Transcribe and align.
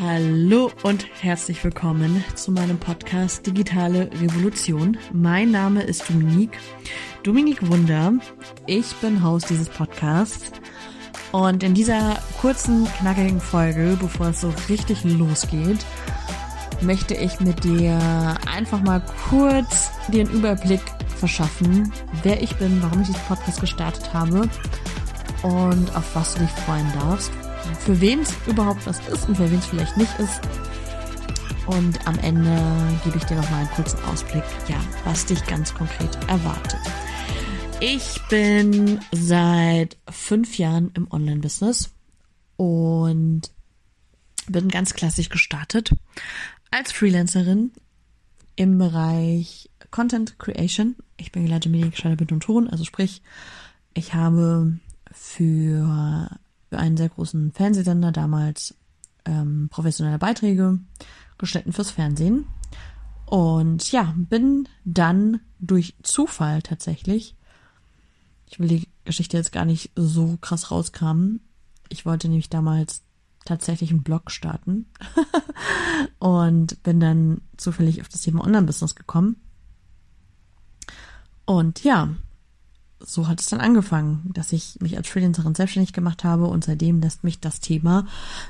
Hallo 0.00 0.72
und 0.82 1.06
herzlich 1.22 1.62
willkommen 1.62 2.24
zu 2.34 2.50
meinem 2.50 2.78
Podcast 2.78 3.46
Digitale 3.46 4.10
Revolution. 4.20 4.98
Mein 5.12 5.52
Name 5.52 5.84
ist 5.84 6.08
Dominique, 6.10 6.58
Dominique 7.22 7.64
Wunder. 7.68 8.14
Ich 8.66 8.92
bin 8.96 9.22
Host 9.22 9.50
dieses 9.50 9.68
Podcasts 9.68 10.50
und 11.30 11.62
in 11.62 11.74
dieser 11.74 12.18
kurzen, 12.40 12.88
knackigen 12.98 13.40
Folge, 13.40 13.96
bevor 14.00 14.28
es 14.28 14.40
so 14.40 14.52
richtig 14.68 15.04
losgeht, 15.04 15.86
möchte 16.80 17.14
ich 17.14 17.38
mit 17.38 17.62
dir 17.62 17.96
einfach 18.52 18.82
mal 18.82 19.00
kurz 19.30 19.92
den 20.08 20.28
Überblick 20.30 20.82
verschaffen, 21.18 21.92
wer 22.24 22.42
ich 22.42 22.56
bin, 22.56 22.82
warum 22.82 23.02
ich 23.02 23.06
diesen 23.06 23.22
Podcast 23.28 23.60
gestartet 23.60 24.12
habe 24.12 24.48
und 25.44 25.96
auf 25.96 26.16
was 26.16 26.34
du 26.34 26.40
dich 26.40 26.50
freuen 26.50 26.92
darfst 26.94 27.30
für 27.80 28.00
wen 28.00 28.20
es 28.20 28.34
überhaupt 28.46 28.86
was 28.86 29.00
ist 29.08 29.28
und 29.28 29.36
für 29.36 29.50
wen 29.50 29.58
es 29.58 29.66
vielleicht 29.66 29.96
nicht 29.96 30.18
ist. 30.18 30.40
Und 31.66 32.06
am 32.06 32.18
Ende 32.18 32.60
gebe 33.04 33.16
ich 33.16 33.24
dir 33.24 33.36
noch 33.36 33.50
mal 33.50 33.60
einen 33.60 33.70
kurzen 33.70 33.98
Ausblick, 34.04 34.44
ja, 34.68 34.76
was 35.04 35.24
dich 35.26 35.44
ganz 35.46 35.72
konkret 35.74 36.14
erwartet. 36.28 36.80
Ich 37.80 38.20
bin 38.28 39.00
seit 39.12 39.96
fünf 40.10 40.58
Jahren 40.58 40.90
im 40.94 41.10
Online-Business 41.10 41.90
und 42.56 43.42
bin 44.46 44.68
ganz 44.68 44.94
klassisch 44.94 45.28
gestartet 45.28 45.90
als 46.70 46.92
Freelancerin 46.92 47.72
im 48.56 48.78
Bereich 48.78 49.70
Content 49.90 50.38
Creation. 50.38 50.96
Ich 51.16 51.32
bin 51.32 51.44
gelernte 51.44 51.68
Mediengestalter 51.68 52.26
und 52.32 52.40
Ton, 52.40 52.68
also 52.68 52.84
sprich, 52.84 53.22
ich 53.94 54.14
habe 54.14 54.78
für 55.12 56.28
für 56.74 56.80
einen 56.80 56.96
sehr 56.96 57.08
großen 57.08 57.52
Fernsehsender 57.52 58.10
damals 58.10 58.74
ähm, 59.24 59.68
professionelle 59.70 60.18
Beiträge 60.18 60.80
geschnitten 61.38 61.72
fürs 61.72 61.92
Fernsehen. 61.92 62.46
Und 63.26 63.92
ja, 63.92 64.12
bin 64.16 64.68
dann 64.84 65.38
durch 65.60 65.94
Zufall 66.02 66.62
tatsächlich, 66.62 67.36
ich 68.50 68.58
will 68.58 68.66
die 68.66 68.88
Geschichte 69.04 69.36
jetzt 69.36 69.52
gar 69.52 69.64
nicht 69.64 69.92
so 69.94 70.36
krass 70.40 70.72
rauskramen, 70.72 71.40
ich 71.90 72.04
wollte 72.04 72.26
nämlich 72.26 72.50
damals 72.50 73.04
tatsächlich 73.44 73.90
einen 73.90 74.02
Blog 74.02 74.32
starten 74.32 74.86
und 76.18 76.82
bin 76.82 76.98
dann 76.98 77.40
zufällig 77.56 78.00
auf 78.00 78.08
das 78.08 78.22
Thema 78.22 78.42
Online-Business 78.42 78.96
gekommen. 78.96 79.36
Und 81.44 81.84
ja, 81.84 82.08
so 83.06 83.28
hat 83.28 83.40
es 83.40 83.48
dann 83.48 83.60
angefangen, 83.60 84.30
dass 84.32 84.52
ich 84.52 84.78
mich 84.80 84.96
als 84.96 85.08
Freelancerin 85.08 85.54
selbstständig 85.54 85.92
gemacht 85.92 86.24
habe 86.24 86.46
und 86.46 86.64
seitdem 86.64 87.00
lässt 87.00 87.24
mich 87.24 87.40
das 87.40 87.60
Thema 87.60 88.06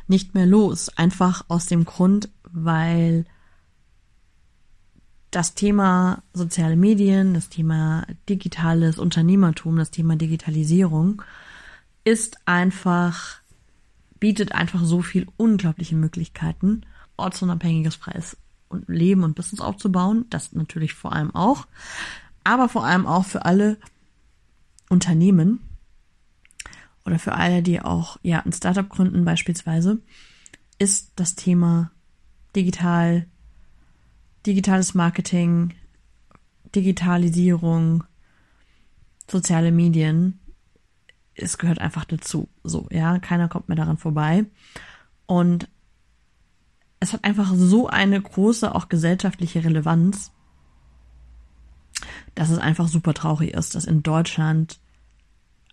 nicht 0.08 0.34
mehr 0.34 0.47
los. 0.47 0.91
Einfach 0.97 1.44
aus 1.48 1.66
dem 1.66 1.84
Grund, 1.84 2.28
weil 2.50 3.27
das 5.30 5.55
Thema 5.55 6.22
soziale 6.32 6.77
Medien, 6.77 7.34
das 7.34 7.48
Thema 7.48 8.06
digitales 8.28 8.98
Unternehmertum, 8.98 9.77
das 9.77 9.91
Thema 9.91 10.16
Digitalisierung 10.16 11.22
ist 12.05 12.36
einfach, 12.47 13.38
bietet 14.20 14.52
einfach 14.52 14.84
so 14.84 15.02
viel 15.02 15.27
unglaubliche 15.36 15.97
Möglichkeiten, 15.97 16.82
ortsunabhängiges 17.16 17.97
Preis 17.97 18.36
und 18.69 18.88
Leben 18.88 19.25
und 19.25 19.34
Business 19.34 19.60
aufzubauen. 19.60 20.27
Das 20.30 20.52
natürlich 20.52 20.94
vor 20.94 21.12
allem 21.12 21.34
auch. 21.34 21.66
Aber 22.44 22.69
vor 22.69 22.84
allem 22.84 23.06
auch 23.06 23.25
für 23.25 23.44
alle, 23.44 23.78
Unternehmen 24.88 25.60
oder 27.04 27.18
für 27.18 27.34
alle, 27.34 27.62
die 27.62 27.80
auch 27.80 28.18
ja 28.22 28.40
ein 28.40 28.52
Startup 28.52 28.88
gründen 28.88 29.24
beispielsweise, 29.24 30.00
ist 30.78 31.12
das 31.16 31.34
Thema 31.34 31.91
digital, 32.56 33.26
digitales 34.46 34.94
Marketing, 34.94 35.74
Digitalisierung, 36.74 38.04
soziale 39.31 39.70
Medien. 39.70 40.41
Es 41.34 41.59
gehört 41.59 41.78
einfach 41.78 42.04
dazu. 42.04 42.48
So, 42.62 42.86
ja, 42.91 43.19
keiner 43.19 43.48
kommt 43.48 43.69
mehr 43.69 43.76
daran 43.76 43.98
vorbei. 43.98 44.47
Und 45.26 45.69
es 47.00 47.12
hat 47.12 47.25
einfach 47.25 47.53
so 47.54 47.86
eine 47.88 48.20
große, 48.20 48.75
auch 48.75 48.88
gesellschaftliche 48.88 49.64
Relevanz, 49.64 50.32
dass 52.34 52.50
es 52.50 52.59
einfach 52.59 52.88
super 52.88 53.15
traurig 53.15 53.54
ist, 53.54 53.75
dass 53.75 53.84
in 53.84 54.03
Deutschland 54.03 54.78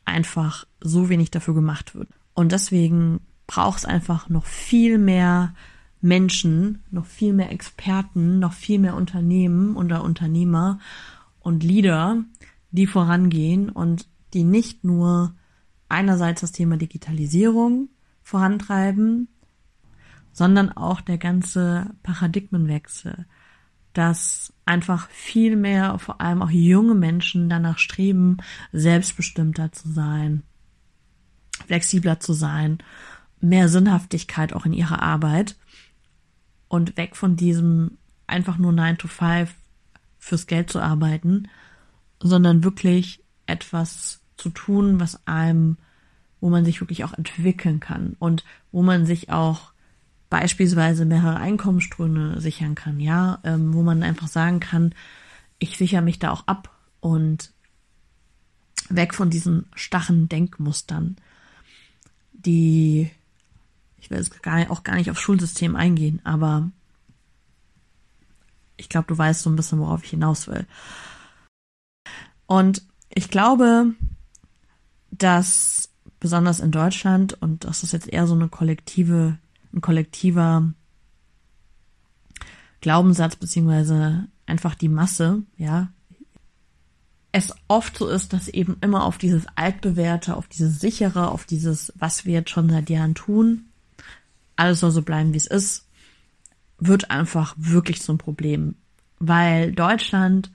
einfach 0.06 0.66
so 0.80 1.10
wenig 1.10 1.32
dafür 1.32 1.54
gemacht 1.54 1.96
wird. 1.96 2.10
Und 2.34 2.52
deswegen 2.52 3.22
braucht 3.48 3.80
es 3.80 3.86
einfach 3.86 4.30
noch 4.30 4.46
viel 4.46 4.98
mehr 4.98 5.54
Menschen, 6.02 6.84
noch 6.90 7.06
viel 7.06 7.34
mehr 7.34 7.52
Experten, 7.52 8.40
noch 8.40 8.54
viel 8.54 8.80
mehr 8.80 8.96
Unternehmen 8.96 9.76
oder 9.76 10.04
Unternehmer 10.04 10.80
und 11.40 11.64
Leader, 11.64 12.24
die 12.72 12.88
vorangehen 12.88 13.70
und 13.70 14.08
die 14.34 14.44
nicht 14.44 14.84
nur 14.84 15.36
einerseits 15.90 16.42
das 16.42 16.52
Thema 16.52 16.78
Digitalisierung 16.78 17.90
vorantreiben, 18.24 19.28
sondern 20.32 20.72
auch 20.72 21.02
der 21.02 21.18
ganze 21.18 21.92
Paradigmenwechsel, 22.04 23.26
dass 23.94 24.54
einfach 24.66 25.10
viel 25.10 25.56
mehr, 25.56 26.00
vor 26.00 26.22
allem 26.22 26.42
auch 26.42 26.50
junge 26.50 26.96
Menschen 26.96 27.50
danach 27.50 27.78
streben, 27.78 28.38
selbstbestimmter 28.72 29.72
zu 29.72 29.92
sein, 29.92 30.44
flexibler 31.66 32.20
zu 32.20 32.34
sein, 32.34 32.80
mehr 33.42 33.68
Sinnhaftigkeit 33.70 34.54
auch 34.54 34.66
in 34.66 34.74
ihrer 34.74 35.02
Arbeit 35.02 35.58
und 36.68 36.96
weg 36.96 37.16
von 37.16 37.36
diesem 37.36 37.98
einfach 38.28 38.58
nur 38.58 38.72
9 38.72 38.98
to 38.98 39.08
5 39.08 39.54
fürs 40.20 40.48
Geld 40.48 40.70
zu 40.70 40.80
arbeiten, 40.80 41.50
sondern 42.20 42.64
wirklich 42.64 43.24
etwas 43.46 44.22
zu 44.38 44.50
tun, 44.50 45.00
was 45.00 45.28
einem, 45.28 45.78
wo 46.40 46.50
man 46.50 46.64
sich 46.64 46.80
wirklich 46.80 47.04
auch 47.04 47.14
entwickeln 47.14 47.80
kann 47.80 48.16
und 48.20 48.46
wo 48.72 48.84
man 48.84 49.06
sich 49.06 49.32
auch 49.32 49.74
beispielsweise 50.32 51.04
mehrere 51.06 51.36
Einkommensströme 51.36 52.40
sichern 52.40 52.74
kann, 52.74 53.02
ja, 53.02 53.40
ähm, 53.44 53.74
wo 53.74 53.84
man 53.84 54.02
einfach 54.02 54.30
sagen 54.30 54.62
kann, 54.62 54.96
ich 55.60 55.78
sichere 55.78 56.02
mich 56.02 56.20
da 56.20 56.32
auch 56.32 56.48
ab 56.48 56.76
und 57.02 57.52
weg 58.90 59.14
von 59.14 59.30
diesen 59.30 59.66
starren 59.76 60.30
Denkmustern, 60.30 61.18
die, 62.32 63.12
ich 63.98 64.10
will 64.10 64.20
jetzt 64.20 64.42
gar 64.42 64.72
auch 64.72 64.84
gar 64.84 64.96
nicht 64.96 65.12
aufs 65.12 65.20
Schulsystem 65.20 65.76
eingehen, 65.76 66.22
aber 66.24 66.72
ich 68.78 68.88
glaube, 68.88 69.08
du 69.08 69.18
weißt 69.18 69.44
so 69.44 69.50
ein 69.50 69.58
bisschen, 69.58 69.80
worauf 69.80 70.04
ich 70.06 70.12
hinaus 70.12 70.48
will. 70.48 70.66
Und 72.48 72.84
ich 73.10 73.30
glaube, 73.30 73.94
dass 75.12 75.90
besonders 76.22 76.62
in 76.62 76.72
Deutschland, 76.72 77.34
und 77.42 77.66
das 77.66 77.84
ist 77.84 77.92
jetzt 77.92 78.08
eher 78.08 78.28
so 78.28 78.34
eine 78.34 78.48
kollektive 78.48 79.38
ein 79.74 79.82
kollektiver 79.82 80.74
Glaubenssatz 82.82 83.36
beziehungsweise 83.36 84.28
einfach 84.46 84.76
die 84.76 84.90
Masse, 84.90 85.44
ja, 85.58 85.90
es 87.32 87.54
oft 87.68 87.98
so 87.98 88.08
ist, 88.10 88.34
dass 88.34 88.50
eben 88.50 88.78
immer 88.82 89.06
auf 89.06 89.18
dieses 89.18 89.46
altbewährte, 89.56 90.36
auf 90.36 90.48
dieses 90.48 90.80
sichere, 90.80 91.30
auf 91.30 91.46
dieses, 91.46 91.94
was 91.96 92.26
wir 92.26 92.34
jetzt 92.34 92.50
schon 92.50 92.70
seit 92.70 92.90
Jahren 92.90 93.16
tun, 93.16 93.68
alles 94.58 94.82
soll 94.82 94.92
so 94.92 95.02
bleiben, 95.02 95.34
wie 95.34 95.38
es 95.38 95.48
ist, 95.48 95.88
wird 96.78 97.10
einfach 97.10 97.56
wirklich 97.58 98.02
zum 98.02 98.18
Problem, 98.18 98.76
weil 99.20 99.72
Deutschland 99.72 100.52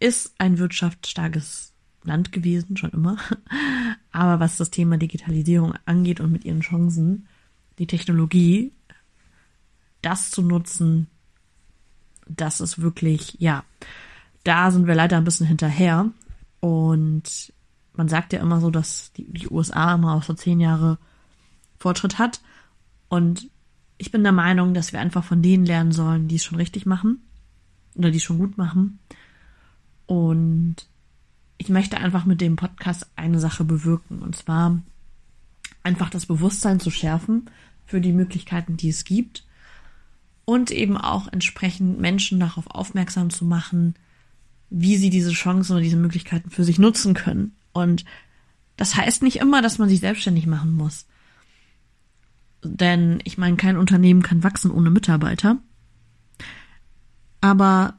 ist 0.00 0.34
ein 0.38 0.58
wirtschaftsstarkes 0.58 1.74
Land 2.04 2.32
gewesen, 2.32 2.76
schon 2.76 2.90
immer. 2.90 3.18
Aber 4.12 4.40
was 4.40 4.56
das 4.56 4.70
Thema 4.70 4.96
Digitalisierung 4.96 5.74
angeht 5.84 6.20
und 6.20 6.32
mit 6.32 6.44
ihren 6.44 6.60
Chancen, 6.60 7.26
die 7.78 7.86
Technologie, 7.86 8.72
das 10.02 10.30
zu 10.30 10.42
nutzen, 10.42 11.08
das 12.28 12.60
ist 12.60 12.80
wirklich, 12.80 13.36
ja, 13.38 13.64
da 14.44 14.70
sind 14.70 14.86
wir 14.86 14.94
leider 14.94 15.16
ein 15.16 15.24
bisschen 15.24 15.46
hinterher. 15.46 16.10
Und 16.60 17.52
man 17.94 18.08
sagt 18.08 18.32
ja 18.32 18.40
immer 18.40 18.60
so, 18.60 18.70
dass 18.70 19.12
die, 19.12 19.30
die 19.32 19.48
USA 19.48 19.94
immer 19.94 20.14
auch 20.14 20.22
so 20.22 20.34
zehn 20.34 20.60
Jahre 20.60 20.98
Fortschritt 21.78 22.18
hat. 22.18 22.40
Und 23.08 23.50
ich 23.96 24.10
bin 24.10 24.22
der 24.22 24.32
Meinung, 24.32 24.74
dass 24.74 24.92
wir 24.92 25.00
einfach 25.00 25.24
von 25.24 25.42
denen 25.42 25.66
lernen 25.66 25.92
sollen, 25.92 26.28
die 26.28 26.36
es 26.36 26.44
schon 26.44 26.58
richtig 26.58 26.86
machen 26.86 27.22
oder 27.94 28.10
die 28.10 28.18
es 28.18 28.22
schon 28.22 28.38
gut 28.38 28.56
machen. 28.58 28.98
Und 30.06 30.76
ich 31.58 31.68
möchte 31.68 31.98
einfach 31.98 32.24
mit 32.24 32.40
dem 32.40 32.56
Podcast 32.56 33.10
eine 33.16 33.40
Sache 33.40 33.64
bewirken. 33.64 34.20
Und 34.20 34.36
zwar 34.36 34.78
einfach 35.88 36.10
das 36.10 36.26
Bewusstsein 36.26 36.80
zu 36.80 36.90
schärfen 36.90 37.48
für 37.86 38.02
die 38.02 38.12
Möglichkeiten, 38.12 38.76
die 38.76 38.90
es 38.90 39.04
gibt 39.04 39.46
und 40.44 40.70
eben 40.70 40.98
auch 40.98 41.28
entsprechend 41.32 41.98
Menschen 41.98 42.38
darauf 42.38 42.66
aufmerksam 42.66 43.30
zu 43.30 43.46
machen, 43.46 43.94
wie 44.68 44.98
sie 44.98 45.08
diese 45.08 45.30
Chancen 45.32 45.72
oder 45.72 45.80
diese 45.80 45.96
Möglichkeiten 45.96 46.50
für 46.50 46.62
sich 46.62 46.78
nutzen 46.78 47.14
können. 47.14 47.56
Und 47.72 48.04
das 48.76 48.96
heißt 48.96 49.22
nicht 49.22 49.36
immer, 49.36 49.62
dass 49.62 49.78
man 49.78 49.88
sich 49.88 50.00
selbstständig 50.00 50.46
machen 50.46 50.74
muss. 50.74 51.06
Denn 52.62 53.20
ich 53.24 53.38
meine, 53.38 53.56
kein 53.56 53.78
Unternehmen 53.78 54.22
kann 54.22 54.44
wachsen 54.44 54.70
ohne 54.70 54.90
Mitarbeiter. 54.90 55.56
Aber 57.40 57.94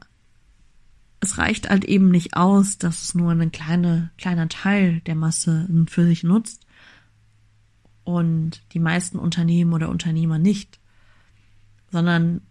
es 1.18 1.38
reicht 1.38 1.68
halt 1.68 1.84
eben 1.84 2.10
nicht 2.10 2.36
aus, 2.36 2.78
dass 2.78 3.02
es 3.02 3.14
nur 3.16 3.32
ein 3.32 3.50
kleine, 3.50 4.12
kleiner 4.16 4.48
Teil 4.48 5.00
der 5.00 5.16
Masse 5.16 5.68
für 5.88 6.06
sich 6.06 6.22
nutzt 6.22 6.66
und 8.16 8.62
die 8.72 8.78
meisten 8.78 9.18
Unternehmen 9.18 9.72
oder 9.72 9.88
Unternehmer 9.88 10.38
nicht, 10.38 10.78
sondern 11.90 12.42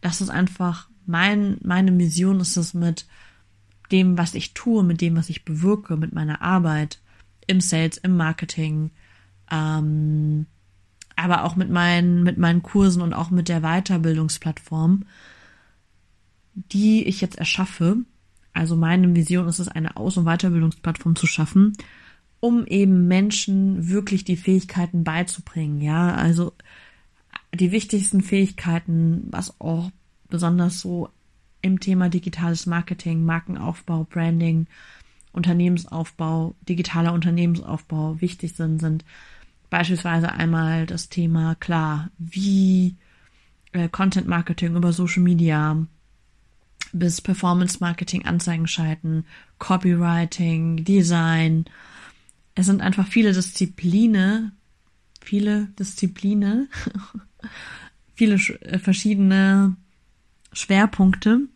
das 0.00 0.20
ist 0.20 0.30
einfach 0.30 0.88
mein, 1.06 1.58
meine 1.62 1.96
Vision 1.98 2.40
ist 2.40 2.56
es 2.56 2.74
mit 2.74 3.06
dem, 3.90 4.16
was 4.18 4.34
ich 4.34 4.54
tue, 4.54 4.82
mit 4.82 5.00
dem, 5.00 5.16
was 5.16 5.28
ich 5.28 5.44
bewirke, 5.44 5.96
mit 5.96 6.12
meiner 6.12 6.42
Arbeit 6.42 7.00
im 7.46 7.60
Sales, 7.60 7.98
im 7.98 8.16
Marketing, 8.16 8.90
ähm, 9.50 10.46
aber 11.16 11.44
auch 11.44 11.56
mit 11.56 11.70
meinen, 11.70 12.22
mit 12.22 12.38
meinen 12.38 12.62
Kursen 12.62 13.02
und 13.02 13.12
auch 13.12 13.30
mit 13.30 13.48
der 13.48 13.60
Weiterbildungsplattform, 13.60 15.04
die 16.54 17.04
ich 17.04 17.20
jetzt 17.20 17.36
erschaffe. 17.36 17.98
Also 18.54 18.76
meine 18.76 19.14
Vision 19.14 19.48
ist 19.48 19.58
es, 19.58 19.68
eine 19.68 19.96
Aus- 19.96 20.16
und 20.16 20.24
Weiterbildungsplattform 20.24 21.16
zu 21.16 21.26
schaffen, 21.26 21.74
um 22.42 22.66
eben 22.66 23.06
Menschen 23.06 23.88
wirklich 23.88 24.24
die 24.24 24.36
Fähigkeiten 24.36 25.04
beizubringen. 25.04 25.80
Ja, 25.80 26.12
also 26.16 26.52
die 27.54 27.70
wichtigsten 27.70 28.20
Fähigkeiten, 28.20 29.28
was 29.30 29.60
auch 29.60 29.92
besonders 30.28 30.80
so 30.80 31.08
im 31.60 31.78
Thema 31.78 32.08
digitales 32.08 32.66
Marketing, 32.66 33.24
Markenaufbau, 33.24 34.08
Branding, 34.10 34.66
Unternehmensaufbau, 35.32 36.56
digitaler 36.68 37.12
Unternehmensaufbau 37.12 38.20
wichtig 38.20 38.54
sind, 38.54 38.80
sind 38.80 39.04
beispielsweise 39.70 40.32
einmal 40.32 40.86
das 40.86 41.08
Thema, 41.08 41.54
klar, 41.54 42.10
wie 42.18 42.96
äh, 43.70 43.88
Content 43.88 44.26
Marketing 44.26 44.74
über 44.74 44.92
Social 44.92 45.22
Media 45.22 45.86
bis 46.92 47.20
Performance 47.20 47.78
Marketing, 47.78 48.24
Anzeigen 48.24 48.66
schalten, 48.66 49.26
Copywriting, 49.60 50.82
Design. 50.82 51.66
Es 52.54 52.66
sind 52.66 52.82
einfach 52.82 53.06
viele 53.06 53.32
Disziplinen, 53.32 54.52
viele 55.20 55.68
Disziplinen, 55.78 56.68
viele 58.14 58.34
äh, 58.34 58.78
verschiedene 58.78 59.76
Schwerpunkte 60.52 61.48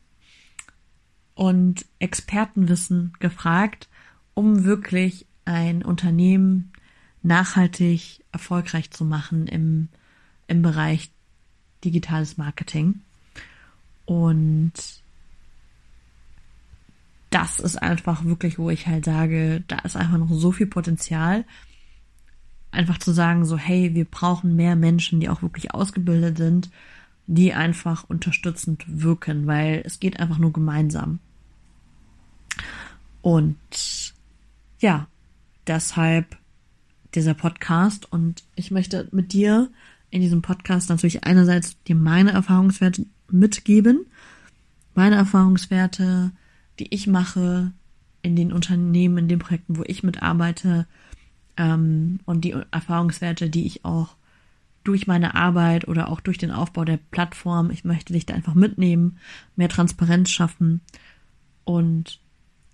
und 1.35 1.85
Expertenwissen 1.99 3.13
gefragt, 3.19 3.89
um 4.35 4.65
wirklich 4.65 5.27
ein 5.45 5.83
Unternehmen 5.83 6.73
nachhaltig 7.23 8.25
erfolgreich 8.33 8.91
zu 8.91 9.05
machen 9.05 9.47
im, 9.47 9.89
im 10.49 10.63
Bereich 10.63 11.11
digitales 11.85 12.37
Marketing. 12.37 13.01
Und 14.07 14.73
das 17.31 17.61
ist 17.61 17.77
einfach 17.77 18.25
wirklich, 18.25 18.59
wo 18.59 18.71
ich 18.71 18.87
halt 18.87 19.05
sage, 19.05 19.65
da 19.69 19.79
ist 19.79 19.97
einfach 19.97 20.19
noch 20.19 20.31
so 20.31 20.53
viel 20.53 20.67
Potenzial. 20.67 21.45
Einfach 22.71 22.99
zu 22.99 23.13
sagen, 23.13 23.45
so, 23.45 23.57
hey, 23.57 23.95
wir 23.95 24.05
brauchen 24.05 24.55
mehr 24.55 24.77
Menschen, 24.77 25.21
die 25.21 25.29
auch 25.29 25.43
wirklich 25.43 25.75
ausgebildet 25.75 26.37
sind, 26.37 26.71
die 27.27 27.55
einfach 27.55 28.05
unterstützend 28.09 28.85
wirken, 28.87 29.47
weil 29.47 29.83
es 29.85 29.99
geht 29.99 30.21
einfach 30.21 30.39
nur 30.39 30.53
gemeinsam. 30.53 31.19
Und 33.23 34.15
ja, 34.79 35.09
deshalb 35.67 36.37
dieser 37.15 37.35
Podcast 37.35 38.13
und 38.13 38.45
ich 38.55 38.71
möchte 38.71 39.09
mit 39.11 39.33
dir 39.33 39.71
in 40.11 40.21
diesem 40.21 40.43
Podcast 40.43 40.91
natürlich 40.91 41.25
einerseits 41.25 41.83
dir 41.85 41.97
meine 41.97 42.33
Erfahrungswerte 42.33 43.07
mitgeben, 43.31 44.07
meine 44.95 45.17
Erfahrungswerte, 45.17 46.31
die 46.79 46.93
ich 46.95 47.07
mache 47.07 47.73
in 48.23 48.37
den 48.37 48.53
Unternehmen, 48.53 49.19
in 49.19 49.29
den 49.29 49.39
Projekten, 49.39 49.77
wo 49.77 49.83
ich 49.87 50.03
mitarbeite 50.03 50.87
ähm, 51.57 52.21
und 52.25 52.43
die 52.43 52.55
Erfahrungswerte, 52.71 53.49
die 53.51 53.67
ich 53.67 53.85
auch 53.85 54.17
durch 54.85 55.07
meine 55.07 55.35
Arbeit 55.35 55.89
oder 55.89 56.09
auch 56.09 56.21
durch 56.21 56.39
den 56.39 56.53
Aufbau 56.53 56.85
der 56.85 56.99
Plattform, 57.11 57.71
ich 57.71 57.85
möchte 57.85 58.13
dich 58.13 58.27
da 58.27 58.35
einfach 58.35 58.55
mitnehmen, 58.55 59.19
mehr 59.57 59.69
Transparenz 59.69 60.31
schaffen 60.31 60.81
und 61.65 62.21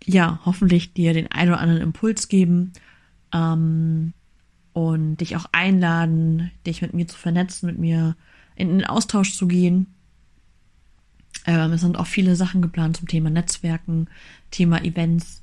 ja, 0.05 0.41
hoffentlich 0.45 0.93
dir 0.93 1.15
den 1.15 1.31
ein 1.31 1.49
oder 1.49 1.61
anderen 1.61 1.81
Impuls 1.81 2.29
geben 2.29 2.73
ähm, 3.33 4.13
und 4.73 5.17
dich 5.19 5.37
auch 5.37 5.47
einladen, 5.53 6.51
dich 6.67 6.83
mit 6.83 6.93
mir 6.93 7.07
zu 7.07 7.17
vernetzen, 7.17 7.67
mit 7.67 7.79
mir 7.79 8.17
in 8.57 8.69
den 8.69 8.87
Austausch 8.87 9.35
zu 9.35 9.47
gehen. 9.47 9.87
Ähm, 11.47 11.73
es 11.73 11.81
sind 11.81 11.97
auch 11.97 12.07
viele 12.07 12.37
Sachen 12.37 12.63
geplant 12.63 12.97
zum 12.97 13.09
Thema 13.09 13.31
Netzwerken, 13.31 14.09
Thema 14.51 14.83
Events, 14.85 15.43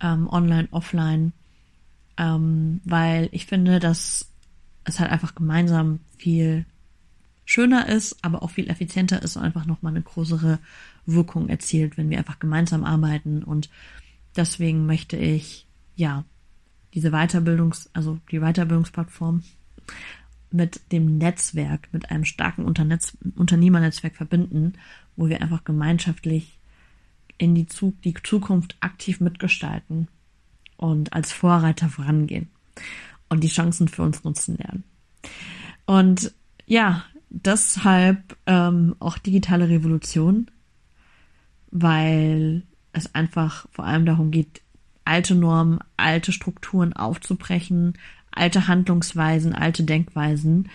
ähm, 0.00 0.28
online, 0.28 0.68
offline, 0.70 1.32
ähm, 2.16 2.80
weil 2.84 3.28
ich 3.32 3.46
finde, 3.46 3.80
dass 3.80 4.30
es 4.84 5.00
halt 5.00 5.10
einfach 5.10 5.34
gemeinsam 5.34 6.00
viel 6.16 6.66
schöner 7.44 7.88
ist, 7.88 8.16
aber 8.22 8.42
auch 8.42 8.50
viel 8.50 8.70
effizienter 8.70 9.22
ist 9.22 9.36
und 9.36 9.42
einfach 9.42 9.66
nochmal 9.66 9.92
eine 9.92 10.02
größere 10.02 10.58
Wirkung 11.06 11.48
erzielt, 11.48 11.96
wenn 11.96 12.10
wir 12.10 12.18
einfach 12.18 12.38
gemeinsam 12.38 12.84
arbeiten. 12.84 13.42
Und 13.42 13.70
deswegen 14.36 14.86
möchte 14.86 15.16
ich, 15.16 15.66
ja, 15.96 16.24
diese 16.94 17.10
Weiterbildungs-, 17.10 17.88
also 17.92 18.18
die 18.30 18.40
Weiterbildungsplattform 18.40 19.42
mit 20.52 20.80
dem 20.92 21.18
Netzwerk, 21.18 21.88
mit 21.92 22.10
einem 22.10 22.24
starken 22.24 22.64
Unternehmernetzwerk 22.64 24.16
verbinden, 24.16 24.74
wo 25.20 25.28
wir 25.28 25.42
einfach 25.42 25.64
gemeinschaftlich 25.64 26.58
in 27.36 27.54
die, 27.54 27.66
Zug 27.66 28.00
die 28.00 28.14
Zukunft 28.14 28.76
aktiv 28.80 29.20
mitgestalten 29.20 30.08
und 30.78 31.12
als 31.12 31.30
Vorreiter 31.30 31.90
vorangehen 31.90 32.48
und 33.28 33.44
die 33.44 33.48
Chancen 33.48 33.86
für 33.86 34.02
uns 34.02 34.24
nutzen 34.24 34.56
lernen. 34.56 34.84
Und 35.84 36.32
ja, 36.64 37.04
deshalb 37.28 38.34
ähm, 38.46 38.96
auch 38.98 39.18
digitale 39.18 39.68
Revolution, 39.68 40.50
weil 41.70 42.62
es 42.94 43.14
einfach 43.14 43.68
vor 43.72 43.84
allem 43.84 44.06
darum 44.06 44.30
geht, 44.30 44.62
alte 45.04 45.34
Normen, 45.34 45.80
alte 45.98 46.32
Strukturen 46.32 46.94
aufzubrechen, 46.94 47.98
alte 48.30 48.68
Handlungsweisen, 48.68 49.54
alte 49.54 49.82
Denkweisen 49.82 50.70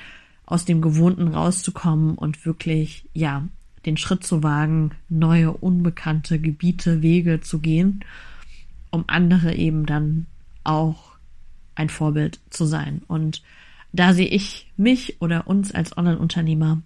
aus 0.46 0.66
dem 0.66 0.82
Gewohnten 0.82 1.30
rauszukommen 1.30 2.14
und 2.14 2.46
wirklich, 2.46 3.10
ja, 3.14 3.48
den 3.86 3.98
Schritt 3.98 4.24
zu 4.24 4.44
wagen, 4.44 4.92
neue, 5.10 5.52
unbekannte 5.52 6.40
Gebiete, 6.40 7.02
Wege 7.02 7.42
zu 7.42 7.60
gehen, 7.60 8.04
um 8.92 9.06
andere 9.08 9.54
eben 9.56 9.86
dann 9.86 10.26
auch 10.64 11.16
ein 11.76 11.90
Vorbild 11.90 12.40
zu 12.50 12.66
sein. 12.66 13.02
Und 13.08 13.44
da 13.92 14.14
sehe 14.14 14.28
ich 14.28 14.72
mich 14.78 15.22
oder 15.22 15.48
uns 15.48 15.72
als 15.72 15.98
Online-Unternehmer 15.98 16.82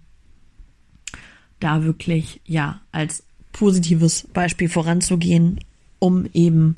da 1.58 1.84
wirklich, 1.84 2.40
ja, 2.44 2.80
als 2.92 3.24
positives 3.52 4.28
Beispiel 4.32 4.68
voranzugehen, 4.68 5.60
um 5.98 6.26
eben 6.32 6.76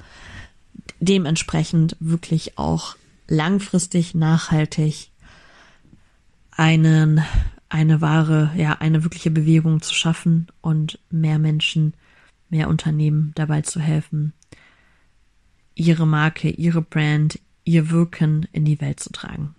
dementsprechend 1.00 1.96
wirklich 2.00 2.58
auch 2.58 2.96
langfristig 3.28 4.14
nachhaltig 4.14 5.10
einen, 6.50 7.22
eine 7.72 8.02
wahre, 8.02 8.52
ja, 8.54 8.74
eine 8.80 9.02
wirkliche 9.02 9.30
Bewegung 9.30 9.80
zu 9.80 9.94
schaffen 9.94 10.48
und 10.60 10.98
mehr 11.10 11.38
Menschen, 11.38 11.94
mehr 12.50 12.68
Unternehmen 12.68 13.32
dabei 13.34 13.62
zu 13.62 13.80
helfen, 13.80 14.34
ihre 15.74 16.06
Marke, 16.06 16.50
ihre 16.50 16.82
Brand, 16.82 17.40
ihr 17.64 17.90
Wirken 17.90 18.46
in 18.52 18.66
die 18.66 18.78
Welt 18.82 19.00
zu 19.00 19.10
tragen. 19.10 19.54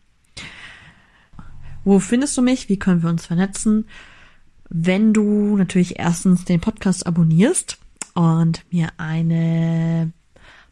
Wo 1.83 1.97
findest 1.97 2.37
du 2.37 2.43
mich? 2.43 2.69
Wie 2.69 2.77
können 2.77 3.01
wir 3.01 3.09
uns 3.09 3.25
vernetzen? 3.25 3.87
Wenn 4.69 5.11
du 5.13 5.57
natürlich 5.57 5.97
erstens 5.97 6.45
den 6.45 6.61
Podcast 6.61 7.07
abonnierst 7.07 7.79
und 8.13 8.63
mir 8.71 8.89
eine 8.97 10.13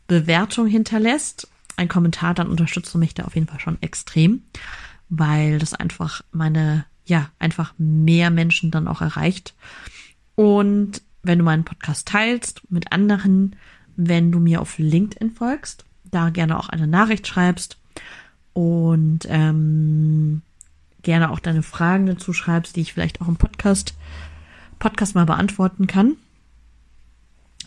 Bewertung 0.06 0.68
hinterlässt, 0.68 1.48
ein 1.76 1.88
Kommentar, 1.88 2.36
dann 2.36 2.50
unterstützt 2.50 2.94
du 2.94 3.00
mich 3.00 3.16
da 3.16 3.24
auf 3.24 3.34
jeden 3.34 3.48
Fall 3.48 3.60
schon 3.60 3.82
extrem, 3.82 4.44
weil 5.10 5.58
das 5.58 5.74
einfach 5.74 6.22
meine, 6.32 6.86
ja, 7.12 7.30
einfach 7.40 7.74
mehr 7.78 8.30
Menschen 8.30 8.72
dann 8.72 8.88
auch 8.88 9.02
erreicht. 9.02 9.54
Und 10.36 11.02
wenn 11.24 11.40
du 11.40 11.44
meinen 11.44 11.66
Podcast 11.66 12.08
teilst 12.08 12.62
mit 12.72 12.94
anderen, 12.94 13.58
wenn 13.98 14.32
du 14.32 14.40
mir 14.40 14.62
auf 14.62 14.78
LinkedIn 14.78 15.32
folgst, 15.32 15.84
da 16.06 16.30
gerne 16.30 16.58
auch 16.58 16.70
eine 16.70 16.88
Nachricht 16.88 17.28
schreibst 17.28 17.78
und 18.54 19.28
ähm, 19.28 20.42
gerne 21.02 21.32
auch 21.32 21.40
deine 21.40 21.64
Fragen 21.64 22.06
dazu 22.06 22.32
schreibst, 22.32 22.78
die 22.78 22.82
ich 22.82 22.94
vielleicht 22.94 23.20
auch 23.20 23.28
im 23.28 23.36
Podcast, 23.36 23.94
Podcast 24.80 25.14
mal 25.14 25.26
beantworten 25.26 25.88
kann. 25.88 26.16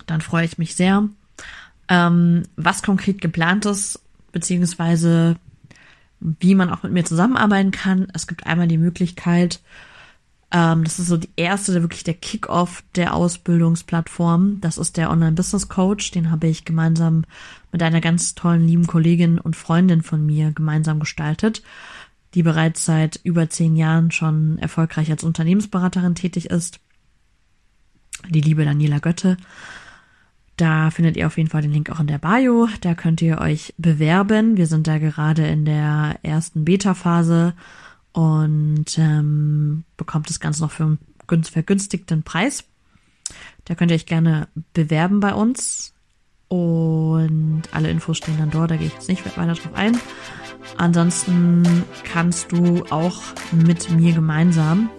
Dann 0.06 0.22
freue 0.22 0.46
ich 0.46 0.56
mich 0.56 0.74
sehr 0.74 1.06
ähm, 1.90 2.44
was 2.56 2.82
konkret 2.82 3.20
geplant 3.20 3.66
ist, 3.66 4.00
beziehungsweise 4.32 5.36
wie 6.24 6.54
man 6.54 6.70
auch 6.70 6.82
mit 6.82 6.92
mir 6.92 7.04
zusammenarbeiten 7.04 7.70
kann. 7.70 8.08
Es 8.14 8.26
gibt 8.26 8.46
einmal 8.46 8.66
die 8.66 8.78
Möglichkeit, 8.78 9.60
ähm, 10.54 10.84
das 10.84 11.00
ist 11.00 11.08
so 11.08 11.16
die 11.16 11.30
erste, 11.34 11.82
wirklich 11.82 12.04
der 12.04 12.14
Kick-off 12.14 12.84
der 12.94 13.14
Ausbildungsplattform. 13.14 14.60
Das 14.60 14.78
ist 14.78 14.96
der 14.96 15.10
Online-Business-Coach. 15.10 16.12
Den 16.12 16.30
habe 16.30 16.46
ich 16.46 16.64
gemeinsam 16.64 17.24
mit 17.72 17.82
einer 17.82 18.00
ganz 18.00 18.36
tollen, 18.36 18.66
lieben 18.66 18.86
Kollegin 18.86 19.40
und 19.40 19.56
Freundin 19.56 20.02
von 20.02 20.24
mir 20.24 20.52
gemeinsam 20.52 21.00
gestaltet, 21.00 21.62
die 22.34 22.44
bereits 22.44 22.84
seit 22.84 23.18
über 23.24 23.50
zehn 23.50 23.74
Jahren 23.74 24.12
schon 24.12 24.58
erfolgreich 24.58 25.10
als 25.10 25.24
Unternehmensberaterin 25.24 26.14
tätig 26.14 26.50
ist. 26.50 26.78
Die 28.28 28.40
liebe 28.40 28.64
Daniela 28.64 29.00
Götte. 29.00 29.36
Da 30.56 30.90
findet 30.90 31.16
ihr 31.16 31.26
auf 31.26 31.36
jeden 31.36 31.50
Fall 31.50 31.62
den 31.62 31.72
Link 31.72 31.90
auch 31.90 32.00
in 32.00 32.06
der 32.06 32.18
Bio. 32.18 32.68
Da 32.80 32.94
könnt 32.94 33.20
ihr 33.22 33.38
euch 33.38 33.74
bewerben. 33.76 34.56
Wir 34.56 34.66
sind 34.66 34.86
da 34.86 34.98
gerade 34.98 35.46
in 35.46 35.64
der 35.64 36.18
ersten 36.22 36.64
Beta-Phase 36.64 37.54
und 38.12 38.96
ähm, 38.98 39.84
bekommt 39.96 40.30
das 40.30 40.38
Ganze 40.38 40.62
noch 40.62 40.70
für 40.70 40.84
einen 41.28 41.44
vergünstigten 41.44 42.22
Preis. 42.22 42.64
Da 43.64 43.74
könnt 43.74 43.90
ihr 43.90 43.96
euch 43.96 44.06
gerne 44.06 44.48
bewerben 44.72 45.20
bei 45.20 45.34
uns. 45.34 45.92
Und 46.48 47.62
alle 47.72 47.90
Infos 47.90 48.18
stehen 48.18 48.38
dann 48.38 48.50
dort, 48.50 48.70
da 48.70 48.76
gehe 48.76 48.86
ich 48.86 48.92
jetzt 48.92 49.08
nicht 49.08 49.24
weiter 49.24 49.54
drauf 49.54 49.74
ein. 49.74 49.98
Ansonsten 50.76 51.84
kannst 52.04 52.52
du 52.52 52.84
auch 52.90 53.22
mit 53.50 53.90
mir 53.90 54.12
gemeinsam 54.12 54.90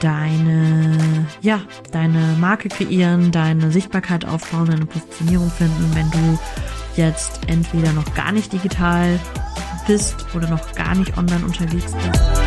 deine, 0.00 1.26
ja, 1.40 1.60
deine 1.92 2.36
Marke 2.40 2.68
kreieren, 2.68 3.30
deine 3.30 3.70
Sichtbarkeit 3.70 4.24
aufbauen, 4.24 4.66
deine 4.66 4.86
Positionierung 4.86 5.50
finden, 5.50 5.90
wenn 5.94 6.10
du 6.10 6.38
jetzt 6.96 7.40
entweder 7.46 7.92
noch 7.92 8.14
gar 8.14 8.32
nicht 8.32 8.52
digital 8.52 9.18
bist 9.86 10.26
oder 10.34 10.48
noch 10.48 10.74
gar 10.74 10.94
nicht 10.94 11.16
online 11.18 11.44
unterwegs 11.44 11.92
bist. 11.92 12.43